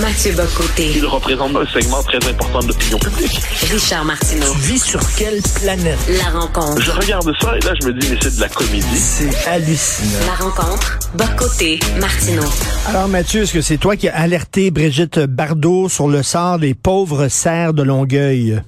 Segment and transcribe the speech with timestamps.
[0.00, 0.90] Mathieu Bocoté.
[0.96, 3.40] Il représente un segment très important de l'opinion publique.
[3.70, 4.50] Richard Martineau.
[4.54, 5.98] Tu vis sur quelle planète?
[6.08, 6.80] La rencontre.
[6.80, 8.96] Je regarde ça et là, je me dis, mais c'est de la comédie.
[8.96, 10.26] C'est hallucinant.
[10.26, 10.98] La rencontre.
[11.14, 11.78] Bocoté.
[12.00, 12.42] Martineau.
[12.88, 16.72] Alors, Mathieu, est-ce que c'est toi qui as alerté Brigitte Bardot sur le sort des
[16.72, 18.62] pauvres serres de Longueuil?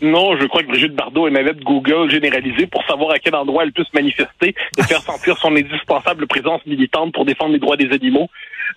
[0.00, 3.64] Non, je crois que Brigitte Bardot est une Google généralisée pour savoir à quel endroit
[3.64, 7.76] elle peut se manifester et faire sentir son indispensable présence militante pour défendre les droits
[7.76, 8.28] des animaux.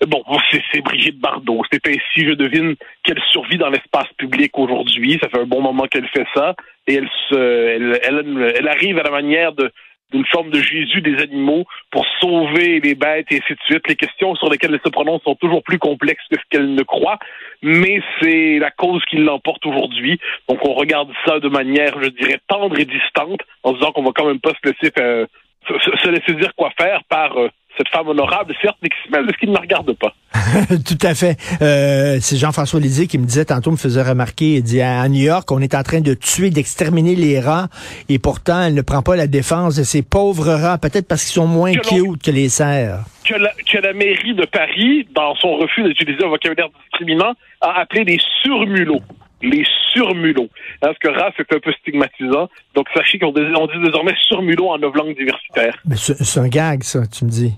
[0.07, 0.23] Bon,
[0.71, 1.61] c'est Brigitte Bardot.
[1.71, 5.19] C'est ainsi, je devine, qu'elle survit dans l'espace public aujourd'hui.
[5.21, 6.55] Ça fait un bon moment qu'elle fait ça.
[6.87, 9.71] Et elle, se, elle, elle, elle arrive à la manière de
[10.11, 13.87] d'une forme de Jésus des animaux pour sauver les bêtes et ainsi de suite.
[13.87, 16.83] Les questions sur lesquelles elle se prononce sont toujours plus complexes que ce qu'elle ne
[16.83, 17.19] croit,
[17.61, 20.19] mais c'est la cause qui l'emporte aujourd'hui.
[20.47, 24.11] Donc on regarde ça de manière, je dirais, tendre et distante, en disant qu'on va
[24.13, 25.25] quand même pas se laisser euh,
[25.67, 29.53] se, laisser dire quoi faire par euh, cette femme honorable, certes, mais ce qui ne
[29.53, 30.13] me regarde pas.
[30.85, 31.37] Tout à fait.
[31.61, 35.21] Euh, c'est Jean-François Lisée qui me disait tantôt, me faisait remarquer, il dit à New
[35.21, 37.67] York, on est en train de tuer, d'exterminer les rats,
[38.09, 41.33] et pourtant, elle ne prend pas la défense de ces pauvres rats, peut-être parce qu'ils
[41.33, 42.99] sont moins cute que les cerfs.
[43.25, 47.81] Que la, que la mairie de Paris, dans son refus d'utiliser un vocabulaire discriminant, a
[47.81, 49.01] appelé des surmulots
[49.41, 50.49] les surmulots.
[50.79, 52.49] Parce que rat, c'est un peu stigmatisant.
[52.75, 53.41] Donc, sachez qu'on dit,
[53.83, 55.77] désormais surmulot en neuf langues diversitaires.
[55.85, 57.53] Mais c'est un gag, ça, tu me dis.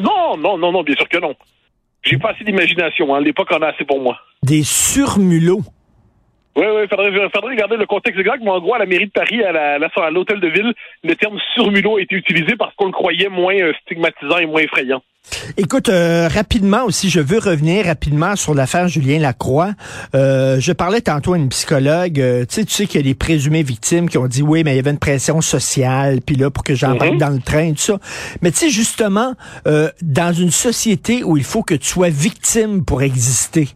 [0.00, 1.34] Non, non, non, non, bien sûr que non.
[2.02, 3.14] J'ai pas assez d'imagination.
[3.14, 3.20] Hein.
[3.20, 4.18] L'époque en a assez pour moi.
[4.42, 5.62] Des surmulots.
[6.58, 9.06] Oui, oui, il faudrait, faudrait, regarder le contexte exact, mais en gros, à la mairie
[9.06, 10.74] de Paris, à l'hôtel de ville,
[11.04, 14.62] le terme surmulot a été utilisé parce qu'on le croyait moins euh, stigmatisant et moins
[14.62, 15.00] effrayant.
[15.56, 19.74] Écoute, euh, rapidement aussi, je veux revenir rapidement sur l'affaire Julien Lacroix.
[20.16, 22.20] Euh, je parlais tantôt à une psychologue.
[22.20, 24.64] Euh, tu sais, tu sais qu'il y a des présumées victimes qui ont dit oui,
[24.64, 27.18] mais il y avait une pression sociale, puis là pour que j'embarque mhm.
[27.18, 27.98] dans le train, tout ça.
[28.42, 33.02] Mais tu sais, justement, dans une société où il faut que tu sois victime pour
[33.02, 33.68] exister.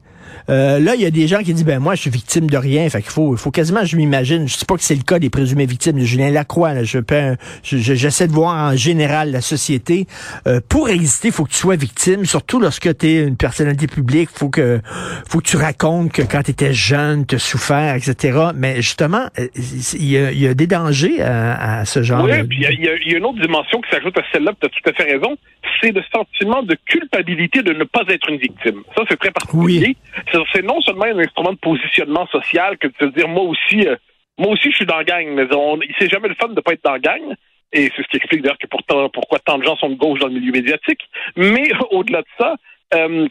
[0.48, 2.56] Euh, là, il y a des gens qui disent, ben moi, je suis victime de
[2.56, 2.88] rien.
[2.88, 5.18] Fait qu'il faut, il faut quasiment, je m'imagine, je sais pas que c'est le cas
[5.18, 6.74] des présumés victimes de Julien Lacroix.
[6.74, 6.98] Là, je
[7.62, 10.06] j'essaie de voir en général la société.
[10.46, 13.86] Euh, pour exister, il faut que tu sois victime, surtout lorsque tu es une personnalité
[13.86, 14.30] publique.
[14.30, 14.80] Faut que,
[15.28, 18.38] faut que tu racontes que quand tu étais jeune, tu as souffert, etc.
[18.54, 22.24] Mais justement, euh, il y a, y a des dangers à, ce genre.
[22.24, 24.52] Oui, puis il y, y, a une autre dimension qui s'ajoute à celle-là.
[24.60, 25.36] Tu as tout à fait raison.
[25.80, 28.82] C'est le sentiment de culpabilité de ne pas être une victime.
[28.96, 29.80] Ça, c'est très particulier.
[29.86, 29.96] Oui
[30.32, 33.96] c'est non seulement un instrument de positionnement social que de se dire moi aussi, euh,
[34.38, 36.72] moi aussi je suis dans la gang, mais on, c'est jamais le fun de pas
[36.72, 37.34] être dans la gang.
[37.72, 38.58] Et c'est ce qui explique d'ailleurs
[39.12, 41.00] pourquoi tant de gens sont de gauche dans le milieu médiatique.
[41.36, 42.56] Mais au-delà de ça,
[42.94, 43.26] euh,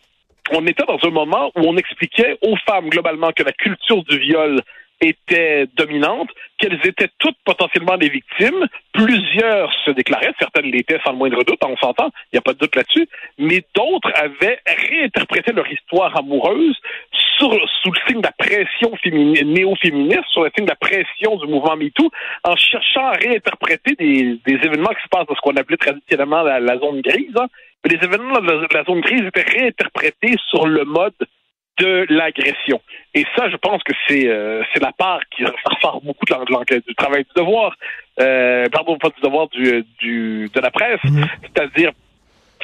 [0.52, 4.18] on était dans un moment où on expliquait aux femmes globalement que la culture du
[4.18, 4.62] viol
[5.02, 8.68] était dominante, qu'elles étaient toutes potentiellement des victimes.
[8.94, 12.54] Plusieurs se déclaraient, certaines l'étaient sans le moindre doute, on s'entend, il n'y a pas
[12.54, 13.08] de doute là-dessus,
[13.40, 16.76] mais d'autres avaient réinterprété leur histoire amoureuse
[17.38, 17.50] sur,
[17.82, 21.76] sous le signe de la pression néo-féministe, sur le signe de la pression du mouvement
[21.76, 22.10] MeToo,
[22.44, 26.44] en cherchant à réinterpréter des, des événements qui se passent dans ce qu'on appelait traditionnellement
[26.44, 27.34] la, zone grise.
[27.38, 27.48] Hein.
[27.84, 31.14] Mais les événements de la zone grise étaient réinterprétés sur le mode
[31.80, 32.82] de l'agression.
[33.14, 36.86] Et ça, je pense que c'est euh, c'est la part qui ressort beaucoup de l'enquête,
[36.88, 37.76] du travail du devoir,
[38.20, 41.26] euh, pardon, pas du devoir du, du de la presse, mhm.
[41.42, 41.92] c'est-à-dire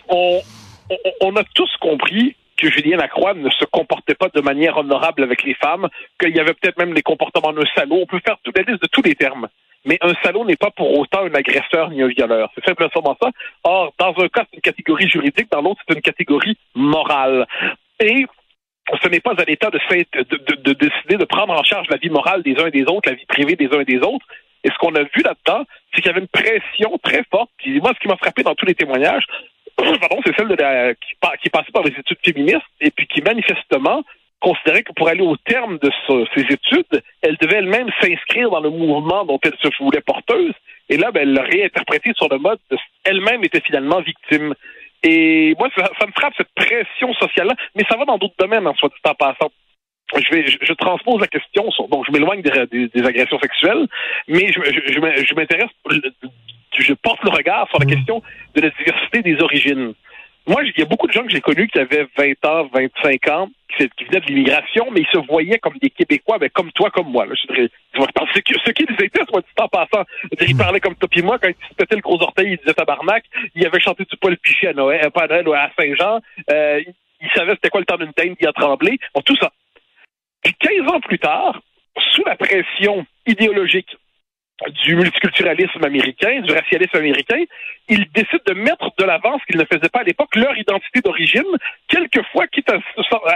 [0.09, 0.42] on,
[1.21, 5.44] on, a tous compris que Julien Lacroix ne se comportait pas de manière honorable avec
[5.44, 5.88] les femmes,
[6.19, 8.00] qu'il y avait peut-être même les comportements d'un salaud.
[8.01, 9.48] On peut faire toute la liste de tous les termes.
[9.86, 12.51] Mais un salaud n'est pas pour autant un agresseur ni un violeur.
[12.56, 13.30] C'est simplement ça.
[13.63, 17.45] Or, dans un cas, c'est une catégorie juridique, dans l'autre, c'est une catégorie morale.
[18.00, 18.25] Et
[19.01, 19.80] ce n'est pas à l'État de,
[20.24, 23.10] de, de, décider de prendre en charge la vie morale des uns et des autres,
[23.10, 24.25] la vie privée des uns et des autres.
[24.63, 27.50] Et ce qu'on a vu là-dedans, c'est qu'il y avait une pression très forte.
[27.57, 29.25] Puis moi, ce qui m'a frappé dans tous les témoignages,
[29.78, 31.13] pardon, c'est celle de la, qui,
[31.44, 34.04] qui passait par les études féministes et puis qui manifestement
[34.39, 35.92] considérait que pour aller au terme de
[36.36, 40.54] ces études, elle devait elle-même s'inscrire dans le mouvement dont elle se voulait porteuse
[40.90, 44.54] Et là, ben, elle l'a réinterprété sur le mode de elle-même était finalement victime.
[45.03, 48.67] Et moi, ça, ça me frappe cette pression sociale-là, mais ça va dans d'autres domaines,
[48.67, 49.51] en soit dit en passant
[50.15, 51.69] je vais, je, je, transpose la question.
[51.71, 53.88] Sur, donc, je m'éloigne des, des, des, agressions sexuelles,
[54.27, 55.69] mais je, je, je m'intéresse,
[56.77, 58.21] je porte le regard sur la question
[58.55, 59.94] de la diversité des origines.
[60.47, 63.27] Moi, il y a beaucoup de gens que j'ai connus qui avaient 20 ans, 25
[63.27, 66.71] ans, qui, qui venaient de l'immigration, mais ils se voyaient comme des Québécois, ben, comme
[66.71, 67.25] toi, comme moi.
[67.25, 67.33] Là.
[67.35, 70.05] Je dirais, ce, qui, ce qu'ils étaient, soit dit en passant,
[70.39, 72.73] ils parlaient comme toi et moi, quand ils se pétaient le gros orteil, ils disaient
[72.73, 76.21] tabarnak, ils avaient chanté du Paul Pichet à Noël, euh, pas à Noël, à Saint-Jean,
[76.49, 76.81] euh,
[77.19, 79.51] ils savaient c'était quoi le temps d'une teinte, il a tremblé, bon, tout ça.
[80.44, 81.59] Puis 15 ans plus tard,
[82.13, 83.97] sous la pression idéologique
[84.83, 87.44] du multiculturalisme américain, du racialisme américain,
[87.89, 91.01] ils décident de mettre de l'avant ce qu'ils ne faisaient pas à l'époque, leur identité
[91.01, 91.44] d'origine,
[91.88, 92.77] quelquefois quitte à,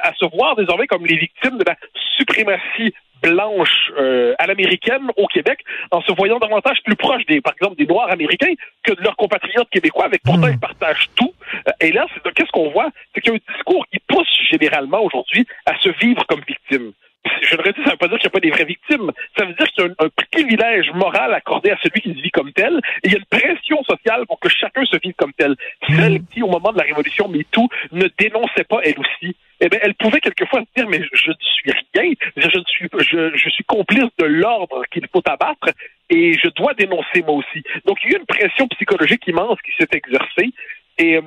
[0.03, 1.75] à, se voir désormais comme les victimes de la
[2.18, 5.59] suprématie blanche euh, à l'américaine au Québec,
[5.91, 8.53] en se voyant davantage plus proche des, par exemple, des Noirs américains
[8.83, 10.53] que de leurs compatriotes québécois, avec pourtant mmh.
[10.53, 11.31] ils partagent tout.
[11.79, 12.89] Et là, qu'est-ce qu'on voit?
[13.13, 16.94] C'est qu'il y a un discours qui pousse généralement aujourd'hui à se vivre comme victime
[17.41, 19.11] je le redis, ça ne veut pas dire qu'il n'y a pas des vraies victimes.
[19.38, 22.21] Ça veut dire qu'il y a un, un, privilège moral accordé à celui qui se
[22.21, 22.79] vit comme tel.
[23.03, 25.55] Et il y a une pression sociale pour que chacun se vive comme tel.
[25.88, 26.25] Celle mm.
[26.31, 29.93] qui, au moment de la révolution MeToo, ne dénonçait pas elle aussi, eh bien, elle
[29.95, 32.13] pouvait quelquefois se dire, mais je ne suis rien.
[32.35, 35.69] Je, ne suis, je, je suis complice de l'ordre qu'il faut abattre
[36.09, 37.63] et je dois dénoncer moi aussi.
[37.85, 40.51] Donc, il y a eu une pression psychologique immense qui s'est exercée.
[40.97, 41.21] Et euh,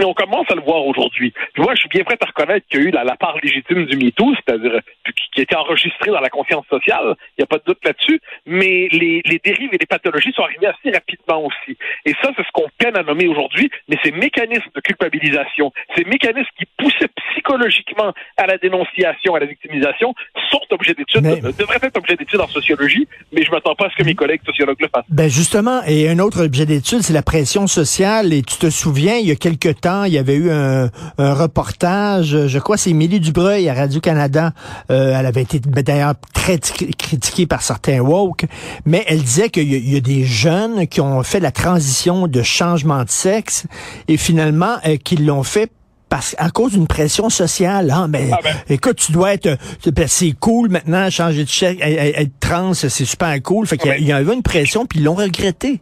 [0.00, 1.32] et on commence à le voir aujourd'hui.
[1.56, 3.84] Moi, je suis bien prêt à reconnaître qu'il y a eu la, la part légitime
[3.86, 4.80] du MeToo, c'est-à-dire
[5.12, 7.14] qui a été enregistrée dans la conscience sociale.
[7.36, 8.20] Il n'y a pas de doute là-dessus.
[8.46, 11.76] Mais les, les, dérives et les pathologies sont arrivées assez rapidement aussi.
[12.06, 13.70] Et ça, c'est ce qu'on peine à nommer aujourd'hui.
[13.88, 19.46] Mais ces mécanismes de culpabilisation, ces mécanismes qui poussaient psychologiquement à la dénonciation, à la
[19.46, 20.14] victimisation,
[20.50, 21.40] sont objets d'étude, mais...
[21.40, 23.06] devraient être objets d'étude en sociologie.
[23.32, 25.04] Mais je m'attends pas à ce que mes collègues sociologues le fassent.
[25.10, 28.32] Ben justement, et un autre objet d'étude, c'est la pression sociale.
[28.32, 30.88] Et tu te souviens, il y a quelques temps, il y avait eu un,
[31.18, 34.52] un reportage, je crois c'est Émilie Dubreuil à Radio-Canada.
[34.90, 38.46] Euh, elle avait été d'ailleurs très critiquée par certains woke,
[38.84, 42.42] mais elle disait qu'il y, y, a des jeunes qui ont fait la transition de
[42.42, 43.66] changement de sexe
[44.08, 45.70] et finalement euh, qu'ils l'ont fait
[46.08, 47.90] parce à cause d'une pression sociale.
[47.90, 48.56] Hein, mais ah ben.
[48.68, 49.58] écoute, tu dois être,
[49.92, 53.66] ben, c'est cool maintenant changer de sexe, être trans, c'est super cool.
[53.66, 55.80] Fait qu'il y, y avait une pression puis ils l'ont regretté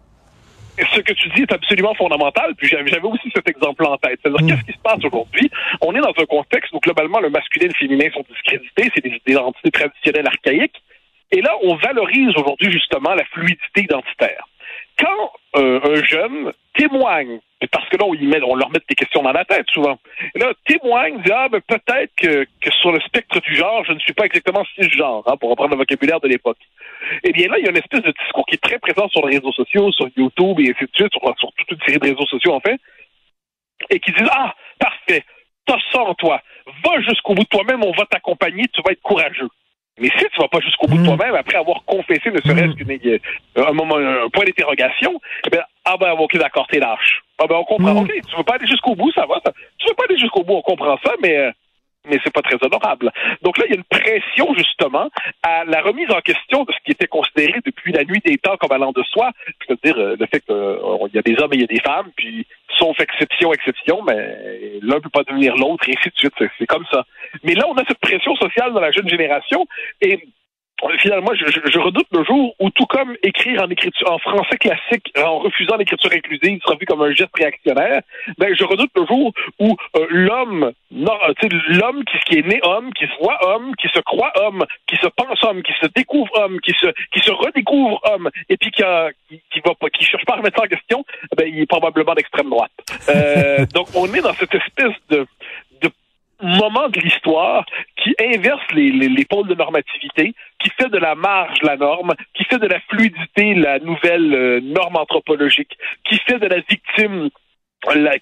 [0.79, 2.55] ce que tu dis est absolument fondamental.
[2.57, 4.19] Puis j'avais aussi cet exemple en tête.
[4.23, 4.49] C'est-à-dire, mm.
[4.49, 5.51] qu'est-ce qui se passe aujourd'hui?
[5.81, 8.91] On est dans un contexte où globalement le masculin et le féminin sont discrédités.
[8.95, 10.83] C'est des, des entités traditionnelles archaïques.
[11.33, 14.47] Et là, on valorise aujourd'hui justement la fluidité identitaire.
[14.99, 17.41] Quand euh, un jeune témoigne,
[17.71, 19.99] parce que là, on, met, on leur met des questions dans la tête souvent,
[20.35, 23.93] et là, témoigne, dit Ah, ben, peut-être que, que, sur le spectre du genre, je
[23.93, 26.59] ne suis pas exactement cisgenre, hein, pour reprendre le vocabulaire de l'époque.
[27.29, 29.27] Eh bien là, il y a une espèce de discours qui est très présent sur
[29.27, 32.15] les réseaux sociaux, sur YouTube et ainsi de suite, sur, sur toute une série de
[32.15, 32.79] réseaux sociaux, en fait,
[33.91, 35.25] et qui disent Ah, parfait,
[35.67, 36.41] t'as ça en toi,
[36.85, 39.49] va jusqu'au bout de toi-même, on va t'accompagner, tu vas être courageux.
[39.99, 41.17] Mais si tu vas pas jusqu'au bout de mm.
[41.17, 42.99] toi-même, après avoir confessé ne serait-ce mm.
[42.99, 47.23] qu'un euh, un, moment, un point d'interrogation, eh bien, ah ben ok, d'accord, t'es lâche.
[47.39, 47.95] Ah ben on comprend.
[47.95, 48.05] Mm.
[48.05, 49.41] Ok, tu veux pas aller jusqu'au bout, ça va.
[49.45, 49.53] Ça.
[49.79, 51.51] Tu veux pas aller jusqu'au bout, on comprend ça, mais euh,
[52.09, 53.11] mais c'est pas très honorable.
[53.43, 54.55] Donc là, il y a une pression
[55.43, 58.57] à la remise en question de ce qui était considéré depuis la nuit des temps
[58.57, 59.31] comme allant de soi,
[59.67, 62.11] c'est-à-dire euh, le fait qu'il y a des hommes et il y a des femmes,
[62.17, 62.47] puis
[62.79, 66.35] sauf exception, exception, mais l'un peut pas devenir l'autre, et ainsi de suite.
[66.59, 67.05] C'est comme ça.
[67.43, 69.67] Mais là, on a cette pression sociale dans la jeune génération,
[70.01, 70.21] et
[70.99, 75.13] finalement, je, je, redoute le jour où, tout comme écrire en écriture en français classique,
[75.19, 78.01] en refusant l'écriture inclusive, sera vu comme un geste réactionnaire,
[78.39, 83.07] ben je redoute le jour où euh, l'homme, l'homme qui, qui est né homme, qui
[83.07, 86.61] se voit homme, qui se croit homme, qui se pense homme, qui se découvre homme,
[86.61, 90.05] qui se qui se redécouvre homme, et puis qui, a, qui, qui va pas, qui
[90.05, 91.05] cherche pas à remettre ça en question,
[91.37, 92.73] ben il est probablement d'extrême droite.
[93.09, 95.27] Euh, donc on est dans cette espèce de
[96.43, 97.65] moment de l'histoire
[97.97, 102.13] qui inverse les, les, les, pôles de normativité, qui fait de la marge la norme,
[102.35, 107.31] qui fait de la fluidité la nouvelle euh, norme anthropologique, qui fait de la victime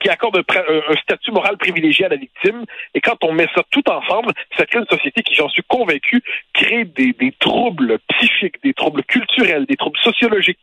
[0.01, 2.65] qui accorde un, statut moral privilégié à la victime.
[2.93, 6.23] Et quand on met ça tout ensemble, ça crée une société qui, j'en suis convaincu,
[6.53, 10.59] crée des troubles psychiques, des troubles culturels, des troubles sociologiques,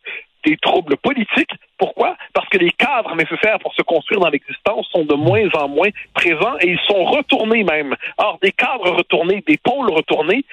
[0.46, 1.52] des troubles politiques.
[1.78, 2.16] Pourquoi?
[2.34, 5.90] Parce que les cadres nécessaires pour se construire dans l'existence sont de moins en moins
[6.14, 7.96] présents et ils sont retournés même.
[8.18, 10.44] Or, des cadres retournés, des pôles retournés,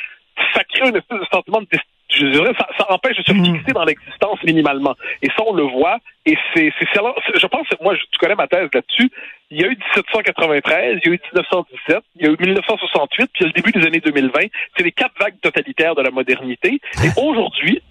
[0.54, 1.66] ça crée une espèce de sentiment de
[2.10, 3.44] je dirais, ça, ça empêche de se hmm.
[3.44, 4.94] fixer dans l'existence minimalement.
[5.22, 5.98] Et ça, on le voit.
[6.24, 6.86] Et c'est, c'est,
[7.34, 9.10] je pense, moi, tu connais ma thèse là-dessus.
[9.50, 13.30] Il y a eu 1793, il y a eu 1917, il y a eu 1968,
[13.32, 14.40] puis le début des années 2020.
[14.76, 16.80] C'est les quatre vagues totalitaires de la modernité.
[17.04, 17.82] Et aujourd'hui,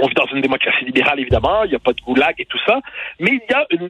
[0.00, 2.58] on vit dans une démocratie libérale, évidemment, il n'y a pas de goulag et tout
[2.66, 2.80] ça,
[3.20, 3.88] mais il y a une,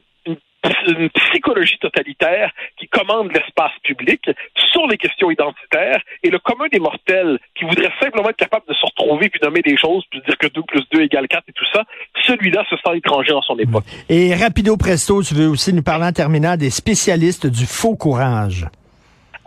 [1.13, 4.29] psychologie totalitaire qui commande l'espace public
[4.71, 8.73] sur les questions identitaires et le commun des mortels qui voudrait simplement être capable de
[8.73, 11.53] se retrouver puis nommer des choses puis dire que 2 plus 2 égale 4 et
[11.53, 11.83] tout ça,
[12.23, 13.85] celui-là se sent étranger en son époque.
[14.09, 18.65] Et rapido presto, tu veux aussi nous parler en terminant des spécialistes du faux courage.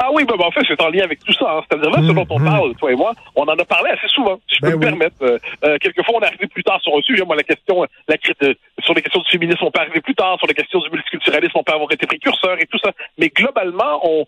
[0.00, 1.50] Ah oui, ben, ben, en fait, c'est en lien avec tout ça.
[1.50, 1.62] Hein.
[1.69, 4.38] C'est-à-dire là, ce dont on parle, toi et moi, on en a parlé assez souvent,
[4.49, 4.88] si je Ben peux me oui.
[4.90, 5.17] permettre.
[5.23, 7.25] Euh, euh, quelquefois, on est arrivé plus tard sur un sujet.
[7.25, 10.38] Moi, la question, la, euh, sur les questions du féminisme, on peut arriver plus tard.
[10.38, 12.93] Sur les questions du multiculturalisme, on peut avoir été précurseur et tout ça.
[13.19, 14.25] Mais globalement, on,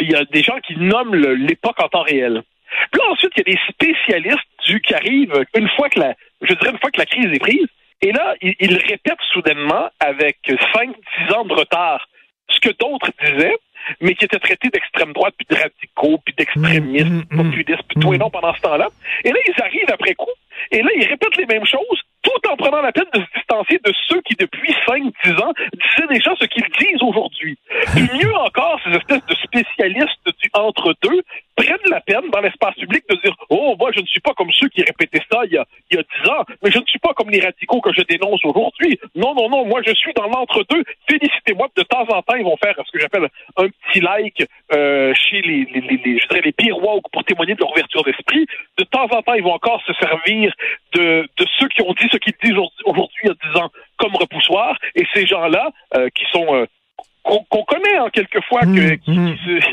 [0.00, 2.42] il y a des gens qui nomment l'époque en temps réel.
[2.92, 6.14] Puis là, ensuite, il y a des spécialistes du qui arrivent une fois que la,
[6.42, 7.66] je dirais une fois que la crise est prise.
[8.02, 12.06] Et là, ils, ils répètent soudainement avec 5-10 ans de retard
[12.50, 13.56] ce que d'autres disaient,
[14.00, 17.36] mais qui étaient traités d'extrême droite, puis de radicaux, puis d'extrémistes, Mm, mm, mm.
[17.36, 18.88] populistes, puis tout et non pendant ce temps-là.
[19.24, 20.30] Et là, ils arrivent après coup,
[20.70, 23.80] et là, ils répètent les mêmes choses, tout en prenant la peine de se distancier
[23.84, 27.58] de ceux qui, depuis 5-10 ans, disaient déjà ce qu'ils disent aujourd'hui.
[27.94, 31.22] Puis mieux encore, ces espèces de spécialistes du entre-deux
[31.60, 34.50] prennent la peine dans l'espace public de dire Oh, moi, je ne suis pas comme
[34.52, 35.98] ceux qui répétaient ça il y, a, 10
[36.30, 38.98] ans, mais je ne suis pas comme les radicaux que je dénonce aujourd'hui.
[39.14, 40.84] Non, non, non, moi, je suis dans l'entre-deux.
[41.08, 41.68] Félicitez-moi.
[41.76, 45.42] De temps en temps, ils vont faire ce que j'appelle un petit like euh, chez
[45.42, 46.54] les, les, les, je dirais les
[47.12, 48.46] pour témoigner de leur ouverture d'esprit.
[48.78, 50.52] De temps en temps, ils vont encore se servir
[50.94, 53.70] de, de ceux qui ont dit ce qu'ils disent aujourd'hui, il y a 10 ans,
[53.98, 54.76] comme repoussoir.
[54.94, 56.54] Et ces gens-là, euh, qui sont...
[56.54, 56.66] euh,
[57.22, 59.66] qu'on qu'on connaît en quelquefois que Mm, qui- qui se-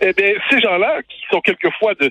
[0.00, 2.10] eh bien, ces gens-là qui sont quelquefois de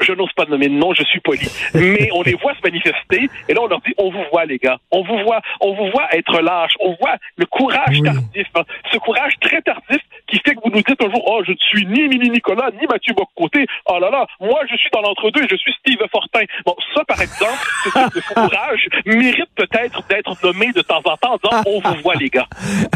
[0.00, 1.48] je n'ose pas nommer de nom, je suis poli.
[1.74, 4.58] Mais on les voit se manifester et là on leur dit on vous voit les
[4.58, 8.02] gars, on vous voit, on vous voit être lâche, on voit le courage Oui.
[8.02, 8.62] tardif, hein.
[8.92, 11.56] ce courage très tardif qui fait que vous nous dites un jour oh je ne
[11.56, 15.42] suis ni Mini Nicolas ni Mathieu Boccoté, oh là là, moi je suis dans l'entre-deux,
[15.44, 16.42] et je suis Steve Fortin.
[16.66, 21.16] Bon ça par exemple, ce type de courage mérite peut-être d'être nommé de temps en
[21.16, 22.46] temps en disant on vous voit les gars.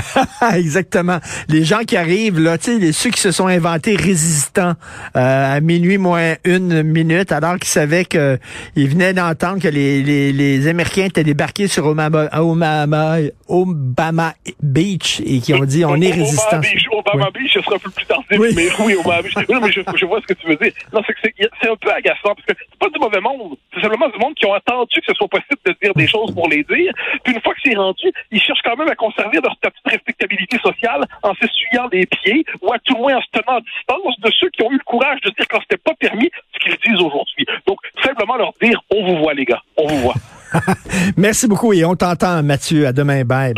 [0.54, 1.18] Exactement.
[1.48, 4.74] Les gens qui arrivent, là, tu sais, les- ceux qui se sont inventés résistants
[5.16, 8.38] euh, à minuit moins une minute, alors qu'ils savaient que
[8.76, 13.16] ils venaient d'entendre que les, les, les Américains étaient débarqués sur Obama, Obama,
[13.48, 16.58] Obama Beach et qui ont dit on est Obama résistants.
[16.60, 17.42] Beach, Obama Oui.
[17.42, 18.52] Beach, ce sera un peu plus tardif, Oui.
[18.56, 19.34] mais oui, Obama Beach.
[19.48, 20.72] Non, mais je, je vois ce que tu veux dire.
[20.92, 23.56] Non, c'est que c'est c'est un peu agaçant, parce que c'est pas du mauvais monde.
[23.74, 26.32] C'est simplement du monde qui ont attendu que ce soit possible de dire des choses
[26.34, 26.92] pour les dire.
[27.24, 30.58] Puis une fois que c'est rendu, ils cherchent quand même à conserver leur de respectabilité
[30.58, 34.20] sociale en s'essuyant les pieds, ou à tout le moins en se tenant à distance
[34.20, 36.92] de ceux qui ont eu le courage de dire quand c'était pas permis ce qu'ils
[36.92, 37.46] disent aujourd'hui.
[37.66, 39.62] Donc, simplement leur dire, on vous voit, les gars.
[39.76, 40.14] On vous voit.
[41.16, 42.86] Merci beaucoup et on t'entend, Mathieu.
[42.86, 43.24] À demain.
[43.24, 43.50] Bye.